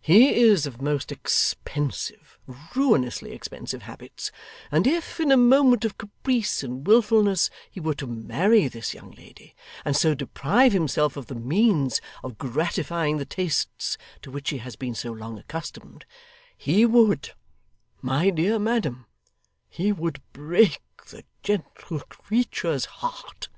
[0.00, 2.38] He is of most expensive,
[2.74, 4.32] ruinously expensive habits;
[4.72, 9.10] and if, in a moment of caprice and wilfulness, he were to marry this young
[9.10, 9.54] lady,
[9.84, 14.76] and so deprive himself of the means of gratifying the tastes to which he has
[14.76, 16.06] been so long accustomed,
[16.56, 17.32] he would
[18.00, 19.04] my dear madam,
[19.68, 20.80] he would break
[21.10, 23.50] the gentle creature's heart.